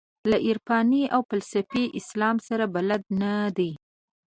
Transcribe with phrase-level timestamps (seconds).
[0.29, 3.71] له عرفاني او فلسفي اسلام سره بلد نه دي.